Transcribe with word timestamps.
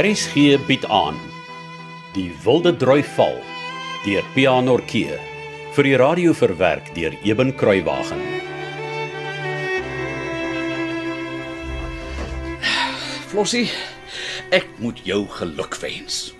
Harris 0.00 0.22
gee 0.32 0.56
bied 0.64 0.86
aan 0.88 1.18
Die 2.14 2.30
Wilde 2.40 2.70
Droi 2.72 3.02
Val 3.04 3.34
deur 4.06 4.24
Pianorkee 4.32 5.18
vir 5.76 5.84
die 5.84 5.98
radio 6.00 6.32
verwerk 6.32 6.88
deur 6.96 7.12
Eben 7.20 7.50
Kruiwagen. 7.52 8.22
Flossie, 13.28 13.66
ek 14.48 14.72
moet 14.80 15.04
jou 15.04 15.20
gelukwens. 15.36 16.30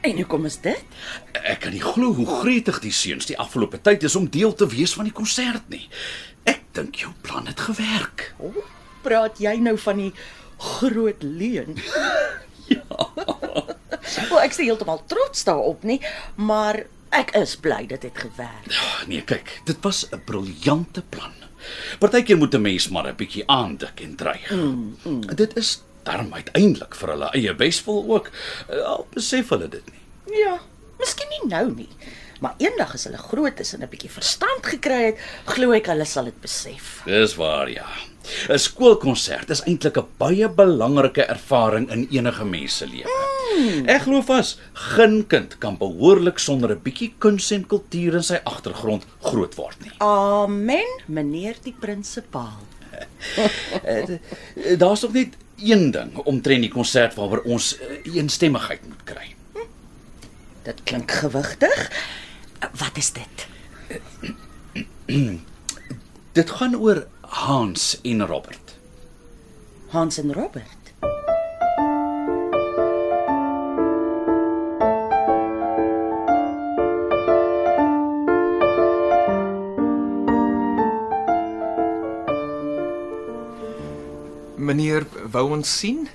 En 0.00 0.16
hoekom 0.16 0.48
is 0.48 0.56
dit? 0.64 0.98
Ek 1.44 1.66
kan 1.66 1.76
nie 1.76 1.84
glo 1.84 2.16
hoe 2.16 2.30
gretig 2.40 2.80
die 2.88 2.96
seuns 3.02 3.28
die 3.28 3.36
afgelope 3.36 3.84
tyd 3.84 4.08
is 4.08 4.16
om 4.16 4.32
deel 4.32 4.56
te 4.56 4.72
wees 4.72 4.96
van 4.96 5.12
die 5.12 5.18
konsert 5.20 5.68
nie. 5.68 5.84
Ek 6.48 6.64
dink 6.72 7.04
jou 7.04 7.12
plan 7.20 7.52
het 7.52 7.68
gewerk. 7.68 8.30
O, 8.40 8.64
praat 9.04 9.44
jy 9.44 9.58
nou 9.60 9.76
van 9.76 10.06
die 10.08 10.14
groot 10.56 11.20
leuen? 11.20 11.76
ja. 14.16 14.28
Wel, 14.28 14.40
ek 14.40 14.50
is 14.50 14.56
heeltemal 14.56 15.02
trots 15.06 15.44
daarop 15.44 15.82
nie, 15.82 16.00
maar 16.36 16.84
ek 17.10 17.34
is 17.34 17.56
bly 17.56 17.86
dit 17.86 18.02
het 18.02 18.18
gewerk. 18.18 18.66
Nee, 19.06 19.22
kyk, 19.22 19.60
dit 19.64 19.76
was 19.82 20.06
'n 20.12 20.22
briljante 20.24 21.02
plan. 21.02 21.32
Partykeer 21.98 22.36
moet 22.38 22.54
'n 22.54 22.62
mens 22.62 22.88
maar 22.88 23.06
'n 23.06 23.16
bietjie 23.16 23.44
aandik 23.46 24.00
en 24.00 24.16
dreig. 24.16 24.50
Mm, 24.50 24.96
mm. 25.04 25.20
Dit 25.36 25.56
is 25.56 25.82
darm 26.02 26.32
uiteindelik 26.34 26.94
vir 26.94 27.08
hulle 27.08 27.28
eie 27.34 27.54
beswil 27.54 28.04
ook. 28.08 28.30
Eh, 28.68 28.82
Al 28.84 29.06
besef 29.14 29.48
hulle 29.48 29.68
dit 29.68 29.84
nie. 29.90 30.38
Ja, 30.40 30.58
miskien 30.98 31.28
nie 31.28 31.48
nou 31.50 31.70
nie, 31.74 31.88
maar 32.40 32.54
eendag 32.58 32.94
as 32.94 33.04
hulle 33.04 33.18
groot 33.18 33.60
is 33.60 33.74
en 33.74 33.82
'n 33.82 33.88
bietjie 33.88 34.10
verstand 34.10 34.64
gekry 34.66 35.04
het, 35.04 35.18
glo 35.44 35.72
ek 35.72 35.86
hulle 35.86 36.04
sal 36.04 36.24
dit 36.24 36.40
besef. 36.40 37.02
Dis 37.04 37.34
waar 37.36 37.68
ja. 37.70 37.86
'n 38.48 38.58
Skoolkonsert 38.58 39.50
is 39.50 39.62
eintlik 39.66 39.96
'n 39.98 40.06
baie 40.18 40.48
belangrike 40.48 41.22
ervaring 41.24 41.90
in 41.90 42.08
enige 42.10 42.44
mens 42.44 42.76
se 42.76 42.86
lewe. 42.86 43.04
Mm. 43.04 43.39
Ek 43.86 44.02
glo 44.02 44.20
vas, 44.22 44.58
geen 44.72 45.26
kind 45.26 45.58
kan 45.58 45.76
behoorlik 45.78 46.38
sonder 46.38 46.70
'n 46.74 46.80
bietjie 46.82 47.14
kuns 47.18 47.50
en 47.50 47.66
kultuur 47.66 48.14
in 48.14 48.22
sy 48.22 48.38
agtergrond 48.44 49.04
groot 49.20 49.54
word 49.54 49.76
nie. 49.82 49.92
Amen, 49.98 50.90
meneer 51.06 51.56
die 51.62 51.74
prinsipaal. 51.80 52.60
Eh, 53.84 54.76
Daar's 54.78 55.02
nog 55.02 55.12
net 55.12 55.36
een 55.56 55.90
ding 55.90 56.16
omtrent 56.16 56.60
die 56.60 56.70
konsert 56.70 57.14
waaroor 57.14 57.42
ons 57.44 57.78
eh, 57.78 58.14
eensstemmigheid 58.16 58.80
moet 58.88 59.04
kry. 59.04 59.34
Dit 60.64 60.82
klink 60.84 61.10
gewigtig. 61.10 61.90
Wat 62.76 62.96
is 62.96 63.10
dit? 63.12 63.46
Dit 66.32 66.50
gaan 66.50 66.76
oor 66.76 67.06
Hans 67.20 67.98
en 68.02 68.26
Robert. 68.26 68.76
Hans 69.88 70.18
en 70.18 70.32
Robert. 70.32 70.79
Meneer 84.60 85.06
wou 85.32 85.46
ons 85.56 85.70
sien? 85.78 86.08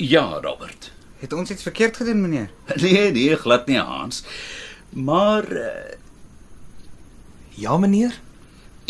Ja, 0.00 0.22
Robert. 0.42 0.92
Het 1.20 1.32
ons 1.36 1.50
iets 1.50 1.62
verkeerd 1.66 1.96
gedoen, 2.00 2.20
meneer? 2.22 2.50
Nee, 2.82 3.10
nee, 3.12 3.36
glad 3.36 3.66
nie 3.66 3.78
Hans. 3.78 4.22
Maar 4.90 5.50
uh, 5.52 5.66
Ja, 7.60 7.76
meneer. 7.76 8.20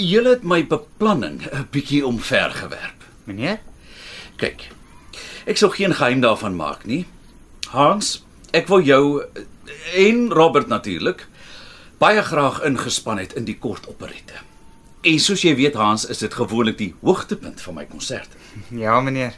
julle 0.00 0.30
het 0.36 0.42
my 0.48 0.62
beplanning 0.66 1.42
'n 1.52 1.66
bietjie 1.70 2.06
omvergewerp. 2.06 3.04
Meneer? 3.24 3.58
Kyk. 4.36 4.68
Ek 5.44 5.56
sou 5.56 5.70
geen 5.72 5.92
geheim 5.94 6.20
daarvan 6.20 6.56
maak 6.56 6.84
nie. 6.86 7.06
Hans, 7.68 8.24
ek 8.52 8.68
wou 8.68 8.80
jou 8.82 9.20
eh, 9.24 10.06
en 10.08 10.30
Robert 10.32 10.68
natuurlik 10.68 11.26
baie 11.98 12.22
graag 12.22 12.62
ingespan 12.64 13.18
het 13.18 13.32
in 13.36 13.44
die 13.44 13.58
kort 13.58 13.88
operette. 13.88 14.40
En 15.00 15.16
soos 15.16 15.40
jy 15.40 15.54
weet 15.56 15.78
Hans, 15.80 16.04
is 16.12 16.18
dit 16.20 16.34
gewoonlik 16.36 16.76
die 16.76 16.90
hoogtepunt 17.00 17.60
van 17.64 17.78
my 17.78 17.86
konserte. 17.88 18.36
Ja, 18.68 18.98
meneer. 19.00 19.32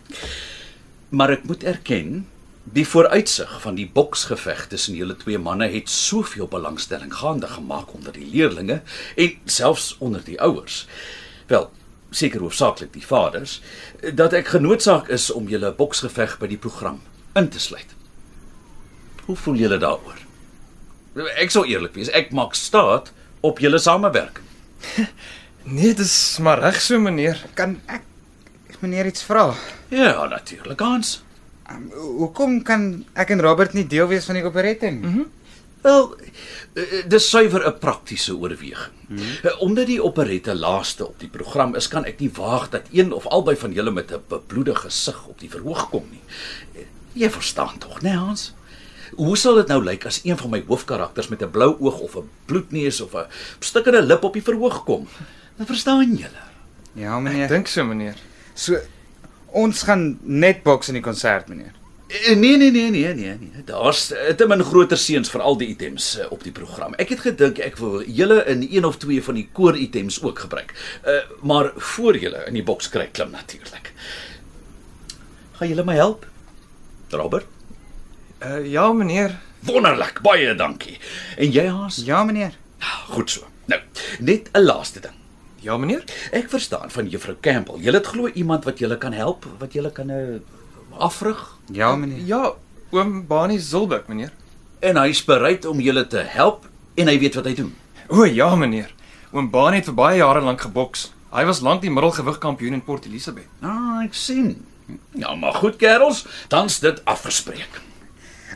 Maar 1.15 1.37
ek 1.37 1.45
moet 1.47 1.63
erken, 1.63 2.25
die 2.65 2.87
vooruitsig 2.87 3.53
van 3.63 3.77
die 3.79 3.87
boksgeveg 3.87 4.65
tussen 4.73 4.97
julle 4.99 5.15
twee 5.21 5.39
manne 5.39 5.69
het 5.71 5.91
soveel 5.91 6.49
belangstelling 6.51 7.15
gaande 7.15 7.47
gemaak 7.47 7.93
onder 7.95 8.15
die 8.15 8.27
leerlinge 8.27 8.81
en 9.15 9.37
selfs 9.47 9.93
onder 10.03 10.25
die 10.27 10.41
ouers. 10.43 10.87
Wel, 11.47 11.69
seker 12.11 12.43
hoofsaaklik 12.43 12.91
die 12.97 13.07
vaders, 13.07 13.61
dat 14.19 14.35
ek 14.35 14.51
genoodsaak 14.57 15.13
is 15.15 15.29
om 15.31 15.47
julle 15.51 15.71
boksgeveg 15.79 16.41
by 16.43 16.51
die 16.51 16.59
program 16.59 16.99
in 17.39 17.51
te 17.55 17.63
sluit. 17.63 17.95
Hoe 19.29 19.39
voel 19.39 19.63
julle 19.63 19.79
daaroor? 19.79 20.19
Ek 21.39 21.55
sou 21.55 21.63
eerlik 21.71 21.95
wees, 21.95 22.11
ek 22.11 22.35
maak 22.35 22.59
staat 22.59 23.13
op 23.47 23.63
julle 23.63 23.79
samewerking. 23.79 24.51
Nee, 25.65 25.95
dis 25.95 26.39
maar 26.43 26.59
reg 26.59 26.81
so, 26.83 26.99
meneer. 27.01 27.39
Kan 27.55 27.77
ek 27.87 28.81
meneer 28.83 29.07
iets 29.07 29.23
vra? 29.23 29.53
Ja, 29.93 30.27
natuurlik, 30.27 30.81
Hans. 30.81 31.21
Um, 31.71 31.91
hoekom 32.19 32.63
kan 32.67 33.05
ek 33.15 33.31
en 33.31 33.41
Robert 33.41 33.73
nie 33.77 33.87
deel 33.87 34.09
wees 34.11 34.27
van 34.27 34.35
die 34.41 34.45
operette 34.45 34.91
nie? 34.91 35.07
Mm 35.07 35.13
-hmm. 35.13 35.31
Wel, 35.83 36.17
eh, 36.75 37.03
dis 37.09 37.29
suiwer 37.31 37.67
'n 37.67 37.79
praktiese 37.79 38.37
oorweging. 38.37 38.95
Hmm. 39.07 39.51
Omdat 39.59 39.87
die 39.87 40.03
operette 40.03 40.55
laaste 40.55 41.07
op 41.07 41.19
die 41.19 41.29
program 41.29 41.75
is, 41.75 41.89
kan 41.89 42.05
ek 42.05 42.19
nie 42.19 42.31
waag 42.35 42.69
dat 42.71 42.83
een 42.93 43.13
of 43.13 43.27
albei 43.27 43.57
van 43.57 43.73
julle 43.73 43.91
met 43.91 44.13
'n 44.13 44.23
bebloede 44.29 44.75
gesig 44.75 45.27
op 45.27 45.41
die 45.41 45.51
verhoog 45.51 45.89
kom 45.91 46.05
nie. 46.11 46.23
Eh, 46.75 46.87
Jy 47.13 47.31
verstaan 47.31 47.79
tog, 47.79 48.01
né, 48.03 48.15
Hans? 48.15 48.55
Hoe 49.17 49.37
sal 49.37 49.55
dit 49.55 49.67
nou 49.67 49.85
lyk 49.85 50.07
as 50.07 50.21
een 50.25 50.39
van 50.39 50.51
my 50.51 50.65
hoofkarakters 50.67 51.29
met 51.29 51.43
'n 51.43 51.51
blou 51.51 51.77
oog 51.81 51.99
of 51.99 52.17
'n 52.17 52.29
bloedneus 52.45 53.01
of 53.01 53.15
'n 53.15 53.27
stikkende 53.59 54.03
lip 54.03 54.23
op 54.25 54.33
die 54.33 54.43
verhoog 54.43 54.85
kom? 54.85 55.09
Dan 55.63 55.71
verstaan 55.71 56.17
julle. 56.17 56.43
Ja, 56.99 57.17
Ek 57.17 57.23
meneer. 57.23 57.49
dink 57.49 57.69
so, 57.71 57.85
meneer. 57.85 58.17
So 58.55 58.81
ons 59.55 59.83
gaan 59.87 60.19
net 60.23 60.63
boks 60.65 60.89
in 60.91 60.95
die 60.99 61.03
konsert, 61.03 61.47
meneer. 61.49 61.71
Eh, 62.09 62.35
Nee 62.37 62.57
nee 62.57 62.71
nee 62.71 62.91
nee 62.91 63.15
nee 63.15 63.37
nee. 63.39 63.63
Daar's 63.65 64.11
eh, 64.13 64.35
te 64.35 64.47
min 64.47 64.65
groter 64.65 64.99
seuns 64.99 65.31
vir 65.31 65.41
al 65.41 65.57
die 65.61 65.69
items 65.69 66.19
eh, 66.19 66.27
op 66.35 66.43
die 66.43 66.51
program. 66.53 66.95
Ek 66.99 67.09
het 67.15 67.21
gedink 67.29 67.59
ek 67.63 67.79
wil 67.79 68.03
julle 68.03 68.41
in 68.51 68.67
een 68.71 68.85
of 68.85 68.97
twee 68.99 69.23
van 69.23 69.39
die 69.39 69.47
koor 69.53 69.79
items 69.79 70.19
ook 70.23 70.39
gebruik. 70.49 70.75
Uh 71.07 71.21
maar 71.43 71.71
voor 71.77 72.19
julle 72.19 72.43
in 72.51 72.59
die 72.59 72.63
boks 72.67 72.89
kry 72.91 73.07
klim 73.13 73.31
natuurlik. 73.31 73.93
Gaan 75.61 75.69
julle 75.69 75.85
my 75.85 75.95
help? 75.95 76.27
Robert? 77.15 77.47
Uh 78.43 78.67
ja, 78.67 78.91
meneer. 78.93 79.39
Wonderlik, 79.61 80.21
baie 80.27 80.55
dankie. 80.59 80.99
En 81.39 81.51
jy 81.55 81.67
Hans? 81.71 82.03
Ja, 82.05 82.25
meneer. 82.25 82.59
Goed 83.15 83.31
so. 83.31 83.47
Nou, 83.71 83.81
net 84.19 84.51
'n 84.53 84.67
laaste 84.67 85.01
ding. 85.01 85.22
Ja, 85.63 85.77
meneer. 85.79 86.03
Ek 86.35 86.49
verstaan 86.51 86.91
van 86.91 87.09
juffrou 87.09 87.37
Campbell. 87.41 87.79
Julle 87.85 88.01
het 88.01 88.07
glo 88.11 88.29
iemand 88.35 88.65
wat 88.67 88.79
julle 88.83 88.99
kan 88.99 89.13
help, 89.15 89.47
wat 89.61 89.73
julle 89.77 89.93
kan 89.95 90.11
uh, 90.11 90.41
afrig 90.99 91.39
Ja, 91.73 91.93
meneer. 91.97 92.25
Ja, 92.27 92.53
oom 92.91 93.23
Bani 93.27 93.59
Zulbek, 93.63 94.09
meneer. 94.09 94.33
en 94.83 94.97
hy's 94.99 95.21
bereid 95.25 95.65
om 95.71 95.79
julle 95.81 96.03
te 96.11 96.19
help 96.27 96.65
en 96.99 97.07
hy 97.07 97.15
weet 97.23 97.35
wat 97.39 97.45
hy 97.47 97.53
doen. 97.55 97.71
O 98.11 98.25
ja, 98.27 98.49
meneer. 98.59 98.91
Oom 99.33 99.47
Bani 99.51 99.77
het 99.79 99.87
vir 99.87 99.95
baie 99.95 100.19
jare 100.19 100.41
lank 100.43 100.61
geboks. 100.67 101.13
Hy 101.33 101.45
was 101.49 101.61
lank 101.63 101.81
die 101.87 101.91
middelgewig 101.91 102.39
kampioen 102.43 102.75
in 102.75 102.83
Port 102.85 103.07
Elizabeth. 103.07 103.47
Ah, 103.63 104.03
ek 104.05 104.13
sien. 104.19 104.57
Ja, 105.17 105.35
maar 105.39 105.55
goed 105.55 105.77
kerels, 105.81 106.25
dan's 106.53 106.81
dit 106.83 106.99
afgespreek. 107.09 107.79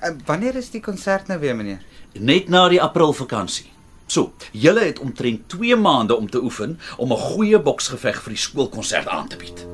Uh, 0.02 0.10
wanneer 0.26 0.58
is 0.58 0.68
die 0.74 0.82
konsert 0.84 1.28
nou 1.30 1.38
weer, 1.40 1.54
meneer? 1.56 1.78
Net 2.18 2.48
na 2.52 2.66
die 2.68 2.82
Aprilvakansie. 2.82 3.70
So, 4.06 4.32
julle 4.52 4.80
het 4.80 4.98
omtrent 4.98 5.48
2 5.48 5.76
maande 5.76 6.16
om 6.16 6.30
te 6.30 6.42
oefen 6.42 6.80
om 6.96 7.12
'n 7.12 7.16
goeie 7.16 7.60
boksgeveg 7.60 8.22
vir 8.22 8.32
die 8.32 8.38
skoolkonsert 8.38 9.08
aan 9.08 9.28
te 9.28 9.36
bied. 9.36 9.66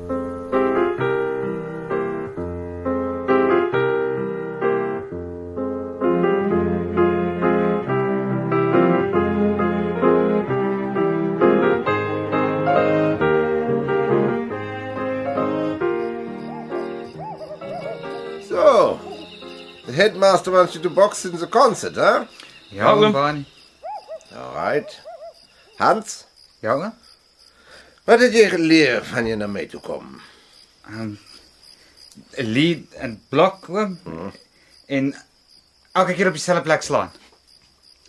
So, 18.49 18.99
the 19.85 19.91
headmaster 19.91 20.51
wants 20.51 20.73
you 20.73 20.83
to 20.83 20.89
box 20.89 21.25
in 21.25 21.37
the 21.37 21.49
concert, 21.49 21.95
huh? 21.95 22.21
Ja, 22.69 22.93
oom. 22.95 23.45
Oom 24.35 24.53
Bani. 24.53 24.53
All 24.53 24.53
right. 24.55 25.01
Hans, 25.77 26.25
Ja, 26.61 26.73
oom. 26.75 26.93
wat 28.05 28.19
het 28.19 28.33
jy 28.33 28.49
geleer 28.49 29.03
van 29.05 29.25
jy 29.27 29.35
na 29.35 29.47
my 29.47 29.65
toe 29.67 29.79
kom? 29.81 30.21
Um 30.89 31.17
'n 32.37 32.45
lead 32.53 32.93
en 32.99 33.21
blok, 33.29 33.69
oom. 33.69 33.97
En 34.87 35.13
elke 35.93 36.13
keer 36.13 36.27
op 36.27 36.33
dieselfde 36.33 36.63
plek 36.63 36.81
slaan. 36.81 37.11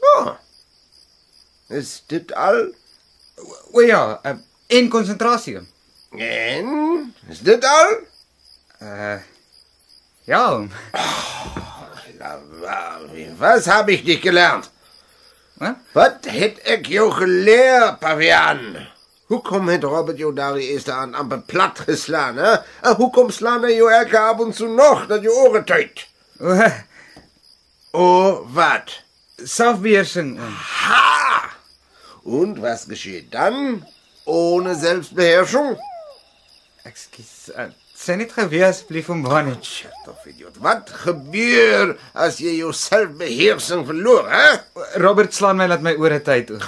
Oh. 0.00 0.34
Is 1.68 2.02
dit 2.06 2.32
al? 2.34 2.74
O 3.72 3.80
ja, 3.80 4.20
uh, 4.26 4.34
en 4.66 4.88
konsentrasie. 4.88 5.56
oom. 5.56 5.66
En 6.18 7.14
is 7.28 7.40
dit 7.40 7.64
al? 7.64 7.96
Uh 8.82 9.16
ja, 10.24 10.52
oom. 10.52 10.70
Was 13.38 13.66
habe 13.66 13.92
ich 13.92 14.04
dich 14.04 14.20
gelernt? 14.22 14.70
Wat? 15.54 15.76
Wat 15.92 16.24
het 16.28 16.58
ek 16.62 16.86
jou 16.86 17.10
geleerd, 17.12 17.98
Pavian? 17.98 18.76
Hoekom 19.26 19.68
het 19.68 19.82
Robert 19.82 20.18
jou 20.18 20.34
daar 20.34 20.54
die 20.54 20.68
eerste 20.68 20.92
aan 20.92 21.14
amper 21.14 21.40
plat 21.40 21.78
geslaan, 21.78 22.36
hè? 22.36 22.52
En 22.82 22.94
hoekom 22.96 23.30
slaan 23.30 23.62
hij 23.62 23.74
jou 23.74 23.92
elke 23.92 24.18
avond 24.18 24.56
zo 24.56 24.66
nog 24.74 25.06
dat 25.06 25.22
je 25.22 25.32
oren 25.32 25.64
tuit? 25.64 26.06
O, 27.90 28.00
Oh, 28.00 28.52
wat? 28.54 29.02
selfbeheersing. 29.36 30.38
oom. 30.40 30.54
Ha! 30.56 31.50
Und 32.24 32.58
was 32.60 32.84
geschieht 32.88 33.30
dann? 33.34 33.86
Ohne 34.24 34.74
Selbstbeherrschung? 34.74 35.78
Ekskuus. 36.82 37.50
Sê 37.94 38.16
net 38.16 38.32
gou 38.34 38.48
weer 38.50 38.66
asseblief 38.68 39.08
om 39.08 39.22
Bonnie. 39.22 39.54
Shut 39.62 40.08
up, 40.08 40.24
idiot. 40.26 40.56
Wat 40.58 40.90
gebeurt 40.90 42.00
als 42.12 42.38
je 42.38 42.56
je 42.56 42.72
zelfbeheersing 42.72 43.86
verloor, 43.86 44.30
hè? 44.30 44.56
Robert 45.00 45.34
slaan 45.34 45.56
my 45.56 45.66
laat 45.66 45.80
my 45.82 45.94
ore 45.94 46.22
tyd. 46.22 46.50
oom. 46.50 46.60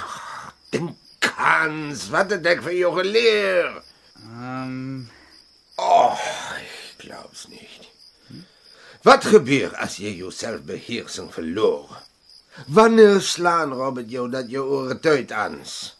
Den 0.69 0.97
kans, 1.19 2.09
wat 2.09 2.29
het 2.29 2.45
ik 2.45 2.61
van 2.61 2.75
jou 2.75 2.97
geleerd? 2.99 3.83
Ehm, 4.23 5.05
Oh, 5.79 6.17
ich 6.61 6.95
glaub's 6.97 7.47
nicht. 7.47 7.85
Was 9.01 9.25
gebeurt 9.25 9.77
als 9.77 9.95
je 9.95 10.17
je 10.17 10.31
zelfbeheersing 10.31 11.33
verloor? 11.33 12.01
Wanneer 12.67 13.21
slaan 13.21 13.73
Robert 13.73 14.09
jou 14.11 14.29
dat 14.29 14.49
je 14.49 14.63
oren 14.63 14.99
tuit 14.99 15.31
ans? 15.31 15.97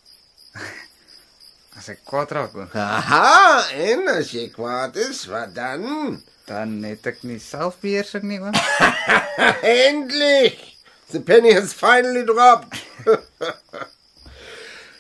Ek 1.86 2.00
kwaad 2.06 2.32
Aha, 2.74 3.70
en 3.70 4.08
als 4.08 4.32
je 4.32 4.50
kwaad 4.50 4.96
is, 4.96 5.26
wat 5.26 5.56
dan? 5.56 6.24
dan 6.48 6.84
het 6.88 7.06
ek 7.12 7.24
nie 7.28 7.40
selfbeheersing 7.44 8.24
nie, 8.24 8.40
oom. 8.40 8.56
Endlich! 9.68 10.58
The 11.12 11.20
penny 11.20 11.54
has 11.54 11.74
finally 11.76 12.24
dropped. 12.28 12.80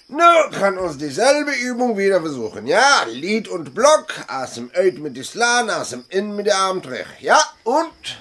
Nu 0.07 0.27
gaan 0.55 0.77
ons 0.79 0.99
dieselbe 0.99 1.51
Übung 1.67 1.97
wieder 1.97 2.21
versuchen. 2.21 2.67
Ja, 2.67 3.03
Lied 3.07 3.47
und 3.47 3.73
Block, 3.73 4.13
Asem 4.27 4.69
uit 4.75 4.99
mit 4.99 5.15
die 5.15 5.23
Slaan, 5.23 5.69
Asem 5.69 6.05
in 6.09 6.35
mit 6.35 6.47
der 6.47 6.55
Arm 6.55 6.81
terug. 6.81 7.07
Ja, 7.19 7.39
und 7.63 8.17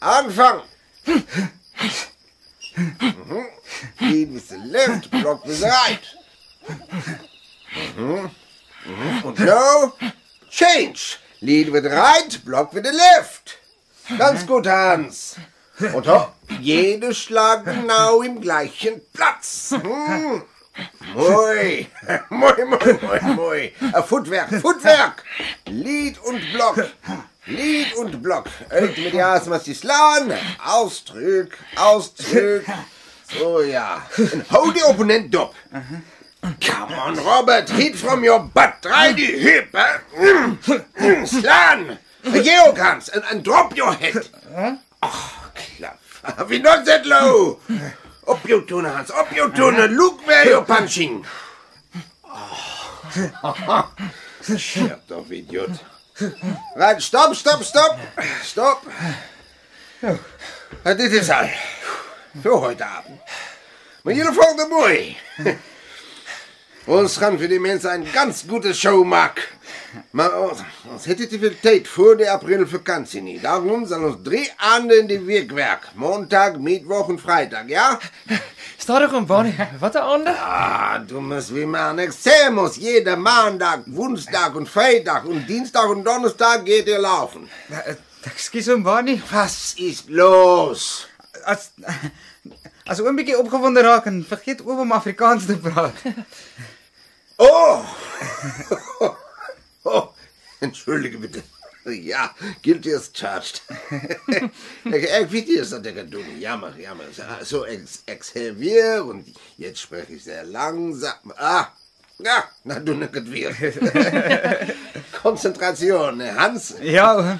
Anfang. 0.00 0.62
Mhm. 2.78 3.46
Lead 3.98 4.32
with 4.32 4.48
the 4.50 4.58
left, 4.58 5.10
Block 5.10 5.44
with 5.44 5.58
the 5.58 5.66
right. 5.66 6.04
Mhm. 7.96 8.30
Mhm. 8.84 9.24
Und 9.24 9.38
now, 9.40 9.92
change. 10.50 11.18
Lead 11.40 11.72
with 11.72 11.84
the 11.84 11.90
right, 11.90 12.44
Block 12.44 12.72
with 12.72 12.84
the 12.84 12.92
left. 12.92 13.58
Ganz 14.18 14.46
gut, 14.46 14.66
Hans. 14.66 15.36
Und 15.94 16.06
hopp, 16.06 16.34
jede 16.60 17.14
Schlag 17.14 17.64
genau 17.64 18.22
im 18.22 18.40
gleichen 18.40 19.00
Platz. 19.12 19.70
Hm. 19.70 20.42
Moi, 21.14 21.86
moi, 22.30 22.54
moi, 22.64 22.98
moi, 23.02 23.20
moi. 23.34 23.72
Äh, 23.80 24.02
Footwerk, 24.02 24.48
Footwerk. 24.60 25.24
Lied 25.66 26.18
und 26.24 26.40
Block. 26.52 26.84
Lied 27.46 27.94
und 27.96 28.22
Block. 28.22 28.46
Uit 28.70 28.96
mit 28.98 29.12
die 29.12 29.22
Asmas 29.22 29.64
die 29.64 29.74
slaan. 29.74 30.32
Ausdruk, 30.64 31.56
ausdruk. 31.76 32.64
So 33.38 33.62
ja. 33.62 34.02
En 34.32 34.44
hou 34.48 34.72
die 34.72 34.84
opponent 34.84 35.36
op. 35.36 35.54
Come 36.60 36.92
on, 36.92 37.16
Robert, 37.16 37.68
heat 37.70 37.96
from 37.96 38.24
your 38.24 38.40
butt. 38.40 38.82
Try 38.82 39.12
the 39.12 39.24
hip. 39.24 39.74
Eh? 39.74 39.98
Mm. 40.16 41.26
Slan, 41.26 41.98
Georgans, 42.24 43.08
and, 43.08 43.42
drop 43.42 43.76
your 43.76 43.92
head. 43.92 44.28
Oh, 45.02 45.50
Cluff, 45.54 46.48
We're 46.48 46.60
not 46.60 46.84
that 46.86 47.06
low? 47.06 47.60
Up 48.26 48.46
your 48.46 48.62
tuna, 48.62 48.90
Hans, 48.90 49.10
up 49.10 49.34
your 49.34 49.50
tuna. 49.50 49.86
Look 49.86 50.26
where 50.26 50.46
you're 50.46 50.64
punching. 50.64 51.24
Oh. 52.24 53.94
Scherpt 54.56 55.10
idiot. 55.30 55.70
Right, 56.76 57.00
stop, 57.00 57.34
stop, 57.34 57.62
stop. 57.62 57.98
Stop. 58.42 58.86
Uh, 60.02 60.96
dit 60.96 61.12
is 61.12 61.30
al. 61.30 61.48
Voor 62.42 62.60
heute 62.60 62.84
Abend. 62.84 63.20
Maar 64.02 64.14
jullie 64.14 64.32
volgende 64.32 64.66
mooi. 64.68 65.16
Ons 66.88 67.16
gaan 67.16 67.38
voor 67.38 67.48
die 67.48 67.60
mensen 67.60 67.92
een 67.92 68.06
ganz 68.06 68.44
gute 68.48 68.74
Show 68.74 69.04
maken. 69.04 69.42
Maar 70.10 70.40
ons, 70.40 70.60
ons 70.90 71.04
hätte 71.04 71.26
te 71.26 71.38
veel 71.38 71.52
tijd 71.60 71.88
voor 71.88 72.16
de 72.16 72.30
Aprilvakantie 72.30 73.22
niet. 73.22 73.42
Daarom 73.42 73.86
zal 73.86 74.02
ons 74.02 74.16
drie 74.22 74.52
anden 74.56 74.98
in 74.98 75.06
die 75.06 75.20
week 75.20 75.50
werk. 75.52 75.88
Montag, 75.94 76.58
Mittwoch 76.58 77.08
en 77.08 77.18
Freitag, 77.18 77.62
ja? 77.66 77.98
Stadig 78.76 79.12
om 79.12 79.26
Bonnie. 79.26 79.54
Wat 79.78 79.94
'n 79.94 79.98
ander? 79.98 80.34
Ah, 80.34 81.06
du 81.06 81.20
musst 81.20 81.52
wie 81.52 81.66
man 81.66 81.98
Exemos. 81.98 82.76
Jeder 82.76 83.18
Montag, 83.18 83.80
Woensdag 83.86 84.54
und 84.54 84.68
Freitag 84.68 85.24
und 85.24 85.46
Dienstag 85.46 85.88
und 85.88 86.04
Donnerstag 86.04 86.64
geht 86.64 86.86
ihr 86.86 86.98
laufen. 87.00 87.48
Uh, 87.70 87.94
Ekskuus 88.24 88.68
oom 88.68 88.82
Bonnie. 88.82 89.22
Was 89.30 89.74
ist 89.76 90.08
los? 90.08 91.06
As 91.44 91.70
as 92.84 93.00
oom 93.00 93.16
bietjie 93.16 93.38
opgewonde 93.38 93.82
raak 93.82 94.06
en 94.06 94.24
vergeet 94.28 94.64
oom 94.64 94.78
om 94.78 94.92
Afrikaans 94.92 95.46
te 95.46 95.56
praat. 95.56 95.94
Oh! 97.40 97.86
oh, 99.82 100.08
entschuldige 100.58 101.18
bitte. 101.18 101.42
Ja, 101.84 102.34
guilty 102.60 102.94
as 102.94 103.08
charged. 103.12 103.62
weet 105.30 105.48
eerst 105.48 105.70
dat 105.70 105.86
ik 105.86 105.96
het 105.96 106.10
doe. 106.10 106.38
Jammer, 106.38 106.80
jammer. 106.80 107.06
Zo 107.44 107.62
ex 107.62 108.00
excelvier 108.04 109.04
und 109.04 109.28
jetzt 109.56 109.80
spreche 109.80 110.12
ich 110.12 110.22
sehr 110.22 110.44
langsam. 110.44 111.32
Ah, 111.36 111.66
ja, 112.16 112.50
doe 112.84 112.96
ik 113.02 113.14
het 113.14 113.28
weer. 113.28 113.74
Konzentration, 115.22 116.18
hè, 116.18 116.30
Hans. 116.30 116.72
Ja. 116.80 117.38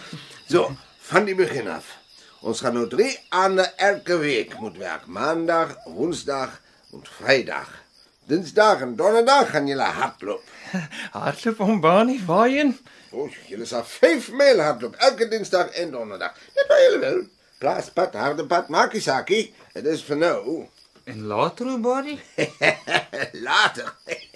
Zo, 0.48 0.76
van 0.98 1.24
die 1.24 1.34
begin 1.34 1.68
af. 1.68 1.96
Ons 2.40 2.60
gaan 2.60 2.74
nu 2.74 2.88
drie 2.88 3.18
anden 3.28 3.78
elke 3.78 4.16
week 4.16 4.58
moet 4.58 4.76
werk. 4.76 5.06
Maandag, 5.06 5.76
woensdag 5.84 6.60
en 6.92 7.00
vrijdag. 7.02 7.86
Dinsdag 8.28 8.80
en 8.80 8.96
donderdag 8.96 9.50
gaan 9.50 9.66
jullie 9.66 9.82
hardlopen. 9.82 10.44
Hardloop 11.10 11.60
om 11.60 11.80
Bonnie, 11.80 12.24
waarheen? 12.26 12.78
Oh, 13.10 13.30
jullie 13.46 13.64
zijn 13.64 13.84
vijf 13.84 14.30
mijl 14.32 14.60
hardlopen. 14.60 14.98
Elke 14.98 15.28
dinsdag 15.28 15.68
en 15.68 15.90
donderdag. 15.90 16.32
Net 16.54 16.64
waar 16.68 16.82
jullie 16.82 16.98
wil. 16.98 17.22
Plaaspad, 17.58 18.14
harde 18.14 18.46
pad, 18.46 18.68
makisaki. 18.68 19.54
Het 19.72 19.84
is 19.84 20.04
voor 20.04 20.16
nou. 20.16 20.66
En 21.04 21.26
later 21.26 21.80
Bonnie? 21.80 22.20
Later. 23.48 23.94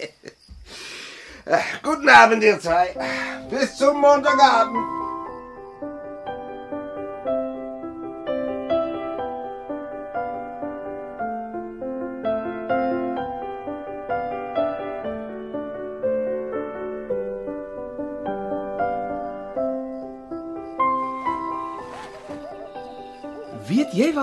Eh, 1.43 1.65
Goedenavond, 1.81 2.43
ihr 2.43 2.59
zwei. 2.61 2.93
Bis 3.49 3.77
zum 3.77 3.97
Montagabend. 3.97 4.92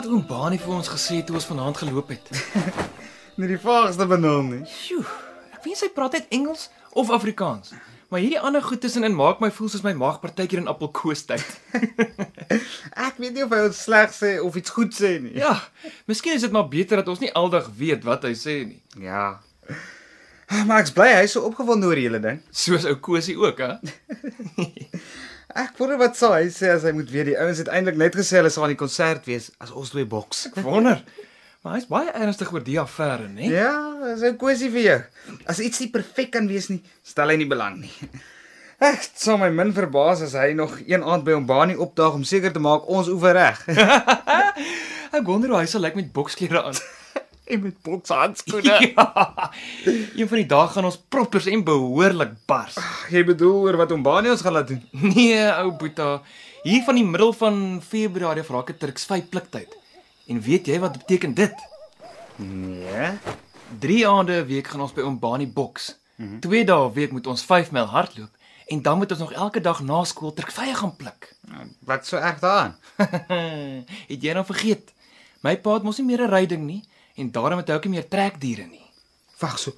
Wat 0.00 0.08
oom 0.08 0.22
Bonnie 0.24 0.56
vir 0.60 0.72
ons 0.72 0.88
gesê 0.88 1.18
het 1.18 1.26
toe 1.28 1.36
ons 1.36 1.44
vanaand 1.44 1.76
geloop 1.76 2.08
het? 2.14 2.28
Nie 3.38 3.50
die 3.50 3.58
vaagste 3.60 4.06
benul 4.08 4.46
nie. 4.46 4.60
Sjoe, 4.64 5.02
ek 5.52 5.66
weet 5.66 5.76
sy 5.76 5.88
praat 5.92 6.14
net 6.16 6.30
Engels 6.32 6.70
of 6.96 7.10
Afrikaans. 7.12 7.74
Maar 8.08 8.22
hierdie 8.24 8.40
ander 8.40 8.64
goed 8.64 8.80
tussenin 8.80 9.12
maak 9.14 9.42
my 9.44 9.50
voel 9.52 9.68
soos 9.70 9.84
my 9.84 9.92
maag 9.98 10.16
partykeer 10.22 10.62
in 10.62 10.70
appelkoos 10.72 11.26
tyd. 11.28 11.44
Ek 13.06 13.20
weet 13.20 13.36
nie 13.36 13.44
of 13.44 13.52
hy 13.54 13.60
ons 13.68 13.82
sleg 13.84 14.10
sê 14.16 14.32
of 14.42 14.56
iets 14.58 14.72
goed 14.74 14.96
sê 14.96 15.12
nie. 15.22 15.36
Ja, 15.38 15.52
miskien 16.10 16.34
is 16.34 16.42
dit 16.48 16.56
maar 16.56 16.66
beter 16.72 17.02
dat 17.02 17.12
ons 17.12 17.20
nie 17.22 17.30
aldag 17.38 17.68
weet 17.78 18.02
wat 18.08 18.24
hy 18.26 18.32
sê 18.40 18.56
nie. 18.66 18.80
Ja. 19.04 19.36
Maar 20.64 20.80
ek's 20.80 20.96
bly 20.96 21.10
hy 21.12 21.26
is 21.28 21.36
so 21.36 21.44
opgewonde 21.46 21.86
oor 21.86 22.00
die 22.00 22.08
hele 22.08 22.22
ding. 22.24 22.40
Soos 22.50 22.88
ou 22.88 22.96
Kosie 23.04 23.36
ook, 23.38 23.60
hè? 23.62 23.76
Ek 25.54 25.74
wonder 25.78 25.98
wat 25.98 26.16
sal 26.18 26.36
hy 26.36 26.46
sê 26.54 26.70
as 26.74 26.84
hy 26.86 26.92
moet 26.94 27.10
weet 27.10 27.32
die 27.32 27.38
ouens 27.40 27.58
het 27.58 27.70
eintlik 27.72 27.98
net 27.98 28.14
gesê 28.18 28.38
hulle 28.38 28.50
sal 28.52 28.66
aan 28.68 28.74
die 28.74 28.78
konsert 28.80 29.26
wees 29.26 29.50
as 29.58 29.72
ons 29.74 29.90
twee 29.90 30.06
boks. 30.06 30.46
Ek 30.52 30.60
wonder. 30.66 31.02
Maar 31.64 31.76
hy's 31.76 31.88
baie 31.90 32.12
ernstig 32.16 32.52
oor 32.54 32.62
die 32.64 32.78
affære, 32.80 33.26
né? 33.28 33.50
Ja, 33.50 33.72
dis 34.04 34.22
'n 34.22 34.38
kwessie 34.40 34.70
vir 34.70 34.82
jou. 34.82 35.00
As 35.46 35.58
iets 35.60 35.80
nie 35.80 35.90
perfek 35.90 36.30
kan 36.32 36.46
wees 36.48 36.70
nie, 36.70 36.82
stel 37.02 37.28
hy 37.28 37.36
nie 37.36 37.50
belang 37.50 37.80
nie. 37.80 37.92
Ek 38.80 39.02
sal 39.14 39.36
my 39.36 39.50
min 39.50 39.74
verbaas 39.76 40.22
as 40.22 40.32
hy 40.32 40.54
nog 40.56 40.78
een 40.86 41.02
aand 41.02 41.24
by 41.24 41.32
hom 41.32 41.46
Bani 41.46 41.74
opdaag 41.76 42.14
om 42.14 42.24
seker 42.24 42.52
te 42.52 42.58
maak 42.60 42.88
ons 42.88 43.08
oefen 43.08 43.32
reg. 43.32 43.58
Ek 45.16 45.26
wonder 45.26 45.50
hoe 45.50 45.58
hy 45.58 45.66
sal 45.66 45.82
lyk 45.82 45.96
met 45.98 46.12
boksklere 46.12 46.62
aan. 46.62 46.78
En 47.50 47.62
met 47.66 47.82
bokshandskoene. 47.82 48.76
ja. 48.94 49.50
Een 50.16 50.28
van 50.28 50.40
die 50.40 50.46
dae 50.46 50.68
gaan 50.72 50.88
ons 50.88 50.98
proppers 51.12 51.48
en 51.50 51.64
behoorlik 51.66 52.32
bars. 52.50 52.78
Jy 53.12 53.24
bedoel 53.32 53.66
oor 53.66 53.80
wat 53.80 53.94
hom 53.94 54.04
Bani 54.06 54.32
ons 54.32 54.44
gaan 54.46 54.56
laat 54.58 54.70
doen? 54.72 54.82
Nee, 55.14 55.42
ou 55.58 55.72
Boeta, 55.76 56.20
hier 56.62 56.84
van 56.86 56.98
die 56.98 57.06
middel 57.06 57.32
van 57.36 57.80
Februarie 57.84 58.44
af 58.44 58.50
raak 58.54 58.72
dit 58.72 58.80
Turks 58.80 59.06
vyf 59.10 59.28
pliktyd. 59.32 59.76
En 60.30 60.40
weet 60.44 60.70
jy 60.70 60.78
wat 60.82 60.98
beteken 60.98 61.34
dit? 61.34 61.64
Nee. 62.40 63.14
3 63.80 64.02
aande 64.08 64.40
'n 64.42 64.46
week 64.46 64.68
gaan 64.68 64.82
ons 64.86 64.94
by 64.94 65.02
oom 65.06 65.18
Bani 65.18 65.46
boks. 65.46 65.94
2 66.40 66.64
dae 66.64 66.86
'n 66.88 66.92
week 66.94 67.12
moet 67.12 67.26
ons 67.26 67.42
5 67.42 67.70
myl 67.70 67.86
hardloop 67.86 68.30
en 68.70 68.82
dan 68.82 68.98
moet 68.98 69.10
ons 69.10 69.20
nog 69.20 69.32
elke 69.32 69.60
dag 69.60 69.82
na 69.82 70.04
skool 70.04 70.32
trekvye 70.32 70.74
gaan 70.74 70.96
pluk. 70.96 71.34
Wat 71.82 72.06
so 72.06 72.16
erg 72.16 72.38
daaraan? 72.38 72.76
het 74.10 74.22
jy 74.22 74.32
nou 74.32 74.44
vergeet? 74.46 74.92
My 75.42 75.56
pa 75.56 75.74
het 75.74 75.82
mos 75.82 75.98
nie 75.98 76.06
meer 76.06 76.22
'n 76.22 76.30
ryding 76.30 76.64
nie 76.66 76.82
en 77.20 77.30
daarom 77.30 77.60
het 77.60 77.68
hy 77.68 77.78
ook 77.78 77.88
nie 77.88 77.98
meer 77.98 78.08
trekdiere 78.08 78.66
nie. 78.66 78.86
Wag 79.40 79.58
so. 79.58 79.76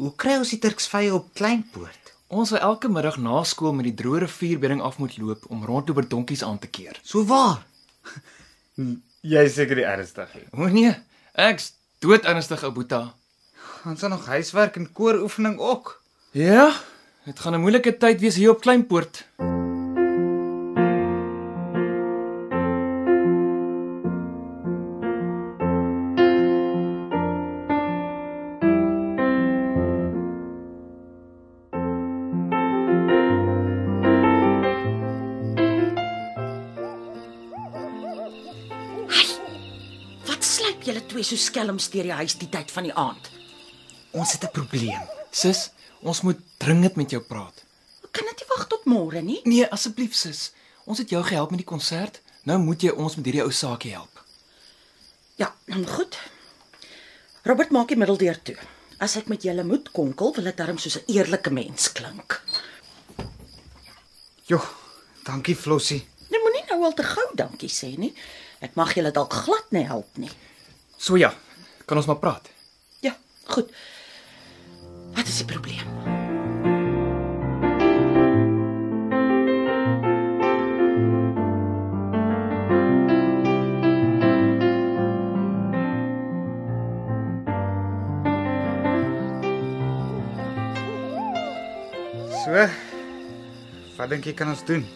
Hoe 0.00 0.12
kry 0.16 0.38
ons 0.40 0.52
die 0.54 0.60
Turksvye 0.62 1.12
op 1.14 1.32
Kleinpoort? 1.36 2.12
Ons 2.32 2.52
sal 2.52 2.62
elke 2.64 2.88
middag 2.88 3.18
na 3.20 3.42
skool 3.44 3.74
met 3.76 3.90
die 3.90 3.96
droë 3.96 4.24
rivierbedding 4.24 4.80
af 4.80 4.98
moet 5.00 5.18
loop 5.20 5.44
om 5.52 5.64
rondloop 5.68 6.08
donkies 6.08 6.44
aan 6.44 6.58
te 6.58 6.70
keer. 6.72 6.96
So 7.04 7.24
waar? 7.28 7.60
Jy 9.32 9.44
is 9.46 9.54
seker 9.54 9.78
die 9.78 9.86
ernstig. 9.86 10.32
O 10.56 10.66
nee, 10.72 10.94
ek's 11.38 11.72
dood 12.02 12.24
ernstig, 12.26 12.64
Boeta. 12.74 13.02
Ons 13.86 14.00
het 14.00 14.10
nog 14.10 14.26
huiswerk 14.26 14.80
en 14.80 14.92
kooroefening 14.92 15.58
ook. 15.60 15.98
Ja, 16.32 16.72
dit 17.24 17.38
gaan 17.38 17.54
'n 17.54 17.60
moeilike 17.60 17.96
tyd 17.96 18.20
wees 18.20 18.36
hier 18.36 18.50
op 18.50 18.60
Kleinpoort. 18.60 19.26
Wat 19.36 19.61
twee 41.12 41.24
so 41.26 41.36
skelms 41.36 41.90
deur 41.92 42.08
die 42.08 42.18
huis 42.22 42.36
die 42.40 42.48
tyd 42.48 42.72
van 42.72 42.88
die 42.88 42.94
aand? 42.96 43.30
Ons 44.16 44.32
het 44.32 44.44
'n 44.44 44.52
probleem. 44.52 45.04
Sis, 45.30 45.70
ons 46.00 46.20
moet 46.20 46.38
dringend 46.58 46.96
met 46.96 47.10
jou 47.10 47.22
praat. 47.22 47.64
Kan 48.10 48.24
dit 48.26 48.38
nie 48.40 48.48
wag 48.56 48.66
tot 48.66 48.84
môre 48.84 49.22
nie? 49.22 49.40
Nee, 49.44 49.66
asseblief 49.66 50.14
sis. 50.14 50.52
Ons 50.84 50.98
het 50.98 51.10
jou 51.10 51.22
gehelp 51.22 51.50
met 51.50 51.58
die 51.58 51.66
konsert. 51.66 52.20
Nou 52.44 52.58
moet 52.58 52.82
jy 52.82 52.90
ons 52.90 53.16
met 53.16 53.24
hierdie 53.24 53.42
ou 53.42 53.52
saakie 53.52 53.92
help. 53.92 54.24
Ja, 55.36 55.54
dan 55.66 55.86
goed. 55.86 56.18
Robert 57.42 57.70
maak 57.70 57.88
die 57.88 57.96
middeldeur 57.96 58.42
toe. 58.42 58.56
As 58.98 59.16
ek 59.16 59.28
met 59.28 59.42
julle 59.42 59.64
moet 59.64 59.90
konkel, 59.90 60.34
wil 60.34 60.46
ek 60.46 60.56
darm 60.56 60.78
soos 60.78 60.96
'n 60.96 61.12
eerlike 61.12 61.50
mens 61.50 61.92
klink. 61.92 62.42
Jo, 64.44 64.60
dankie 65.24 65.56
Flossie. 65.56 66.06
Jy 66.28 66.38
moenie 66.38 66.64
nou 66.68 66.84
al 66.84 66.94
te 66.94 67.02
gou 67.02 67.34
dankie 67.34 67.68
sê 67.68 67.96
nie. 67.98 68.14
Ek 68.60 68.74
mag 68.74 68.94
julle 68.94 69.10
dalk 69.10 69.32
glad 69.32 69.70
nie 69.70 69.86
help 69.86 70.16
nie. 70.16 70.30
So 71.02 71.16
ja, 71.18 71.32
kan 71.84 71.98
ons 71.98 72.06
maar 72.06 72.20
praat. 72.22 72.46
Ja, 73.02 73.16
goed. 73.44 73.72
Wat 75.14 75.26
is 75.26 75.36
die 75.36 75.46
probleem? 75.50 75.82
So. 92.44 92.70
Wat 93.98 94.10
dink 94.10 94.30
jy 94.30 94.38
kan 94.38 94.54
ons 94.54 94.62
doen? 94.70 94.86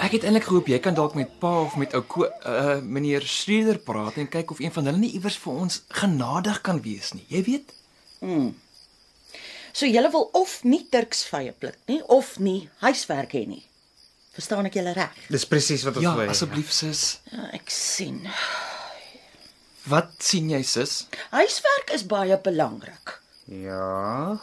Ek 0.00 0.14
het 0.16 0.24
eintlik 0.24 0.46
gehoop 0.48 0.68
jy 0.70 0.78
kan 0.80 0.94
dalk 0.96 1.14
met 1.18 1.32
pa 1.42 1.50
of 1.66 1.74
met 1.76 1.92
ou 1.94 2.02
uh 2.24 2.78
meneer 2.80 3.22
Streeder 3.28 3.78
praat 3.84 4.16
en 4.16 4.28
kyk 4.32 4.50
of 4.54 4.60
een 4.62 4.72
van 4.72 4.86
hulle 4.88 4.98
nie 5.02 5.12
iewers 5.18 5.36
vir 5.42 5.52
ons 5.66 5.82
genadig 6.00 6.60
kan 6.64 6.80
wees 6.84 7.12
nie. 7.12 7.26
Jy 7.28 7.42
weet? 7.48 7.74
So 9.72 9.86
julle 9.86 10.10
wil 10.10 10.28
of 10.34 10.60
nie 10.64 10.82
Turksvye 10.90 11.52
pluk 11.52 11.76
nie 11.88 12.00
of 12.08 12.38
nie 12.38 12.68
huiswerk 12.82 13.32
hê 13.36 13.44
nie. 13.46 13.62
Verstaan 14.34 14.66
ek 14.70 14.78
julle 14.80 14.92
reg? 14.96 15.14
Dis 15.28 15.44
presies 15.46 15.84
wat 15.86 15.96
ons 16.00 16.04
Ja, 16.06 16.14
wil 16.16 16.26
hê. 16.26 16.30
asseblief 16.32 16.72
sis. 16.72 17.20
Ja, 17.32 17.48
ek 17.56 17.70
sien. 17.70 18.22
Wat 19.90 20.12
sien 20.22 20.50
jy 20.52 20.62
sis? 20.62 21.06
Huiswerk 21.32 21.92
is 21.96 22.04
baie 22.06 22.36
belangrik. 22.40 23.18
Ja. 23.50 24.38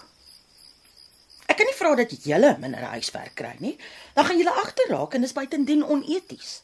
Ek 1.58 1.64
kan 1.64 1.72
nie 1.72 1.80
vra 1.80 1.92
dat 1.98 2.12
julle 2.22 2.50
minder 2.62 2.84
huiswerk 2.94 3.32
kry 3.34 3.56
nie. 3.58 3.72
Dan 4.14 4.28
gaan 4.28 4.38
julle 4.38 4.52
agterraak 4.62 5.16
en 5.18 5.24
dis 5.26 5.32
buitendien 5.34 5.80
oneties. 5.82 6.60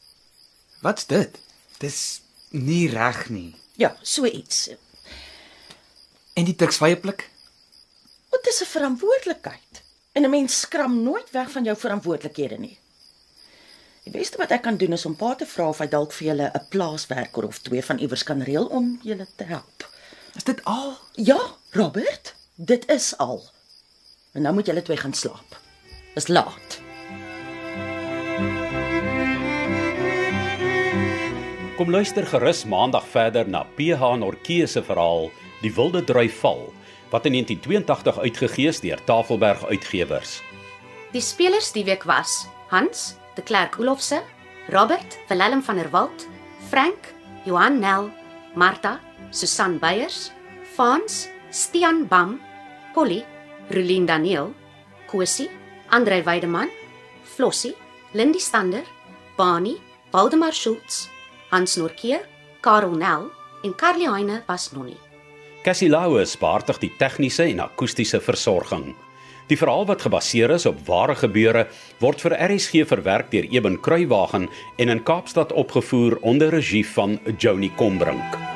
Wat's 0.85 1.07
dit? 1.09 1.39
Dis 1.81 2.21
nie 2.53 2.85
reg 2.91 3.23
nie. 3.33 3.55
Ja, 3.81 3.95
so 4.05 4.29
iets. 4.29 4.67
En 6.37 6.45
die 6.45 6.53
tuksvye 6.53 6.99
pluk? 7.01 7.25
Wat 8.29 8.45
is 8.51 8.61
'n 8.61 8.69
verantwoordelikheid? 8.69 9.81
En 10.13 10.25
'n 10.25 10.29
mens 10.29 10.59
skram 10.59 11.01
nooit 11.03 11.31
weg 11.31 11.49
van 11.51 11.63
jou 11.63 11.77
verantwoordelikhede 11.77 12.59
nie. 12.59 12.77
Die 14.03 14.13
beste 14.13 14.37
wat 14.37 14.51
ek 14.51 14.61
kan 14.61 14.77
doen 14.77 14.93
is 14.93 15.05
om 15.05 15.15
pa 15.15 15.35
te 15.35 15.45
vra 15.45 15.69
of 15.69 15.77
hy 15.77 15.87
dalk 15.87 16.13
vir 16.13 16.27
julle 16.27 16.51
'n 16.53 16.67
plaaswerker 16.69 17.47
of 17.47 17.59
twee 17.59 17.83
van 17.83 17.97
iewers 17.97 18.23
kan 18.23 18.41
reël 18.41 18.65
om 18.65 18.99
julle 19.01 19.27
te 19.35 19.43
help. 19.43 19.89
Is 20.35 20.43
dit 20.43 20.63
al? 20.63 20.97
Ja, 21.13 21.55
Robert, 21.71 22.35
dit 22.55 22.89
is 22.89 23.17
al. 23.17 23.52
En 24.33 24.41
nou 24.41 24.53
moet 24.53 24.65
julle 24.65 24.81
twee 24.81 24.97
gaan 24.97 25.13
slaap. 25.13 25.57
Dis 26.15 26.27
laat. 26.27 26.79
Kom 31.77 31.89
luister 31.89 32.25
gerus 32.25 32.63
maandag 32.65 33.05
verder 33.09 33.49
na 33.49 33.63
PH 33.77 34.15
Nortjee 34.17 34.65
se 34.67 34.81
verhaal 34.85 35.29
Die 35.61 35.73
Wilde 35.73 36.03
Drui 36.03 36.29
Val 36.29 36.71
wat 37.13 37.25
in 37.29 37.35
1982 37.37 38.19
uitgegee 38.25 38.67
is 38.67 38.79
deur 38.81 39.01
Tafelberg 39.05 39.65
Uitgewers. 39.69 40.39
Die 41.13 41.21
spelers 41.21 41.69
die 41.71 41.85
week 41.85 42.07
was 42.09 42.47
Hans, 42.73 43.13
de 43.35 43.43
Klerk 43.45 43.77
Olofse, 43.79 44.23
Robert, 44.73 45.19
Willem 45.29 45.61
van 45.61 45.77
der 45.77 45.91
Walt, 45.93 46.25
Frank, 46.69 47.13
Johan 47.45 47.77
Nel, 47.79 48.09
Martha, 48.55 48.99
Susan 49.29 49.77
Beyers, 49.77 50.31
Fans, 50.73 51.27
Stian 51.51 52.07
Bam, 52.07 52.39
Polly, 52.93 53.21
Rulien 53.73 54.05
Daniel, 54.05 54.53
Kosie, 55.09 55.49
Andrei 55.89 56.21
Weideman, 56.23 56.69
Flossie, 57.23 57.73
Lindy 58.13 58.39
Stander, 58.39 58.83
Bani, 59.35 59.77
Waldemar 60.11 60.53
Schultz, 60.53 61.09
Hans 61.49 61.77
Norkeer, 61.77 62.21
Karel 62.61 62.95
Nel 62.97 63.31
en 63.63 63.75
Carly 63.75 64.05
Heine 64.05 64.43
was 64.47 64.71
nonnie. 64.71 64.99
Cassie 65.63 65.89
Lauers 65.89 66.35
beheerdig 66.37 66.81
die 66.83 66.91
tegniese 66.99 67.47
en 67.47 67.63
akoestiese 67.65 68.21
versorging. 68.21 68.91
Die 69.49 69.57
verhaal 69.59 69.87
wat 69.89 70.05
gebaseer 70.05 70.53
is 70.55 70.67
op 70.69 70.85
ware 70.87 71.15
gebeure 71.19 71.67
word 72.03 72.21
vir 72.23 72.37
RSG 72.37 72.85
verwerk 72.87 73.31
deur 73.33 73.49
Eben 73.49 73.81
Kruiwagen 73.81 74.49
en 74.77 74.89
in 74.93 75.03
Kaapstad 75.03 75.51
opgevoer 75.51 76.19
onder 76.21 76.53
regie 76.53 76.85
van 76.95 77.19
Joni 77.39 77.71
Combrink. 77.75 78.52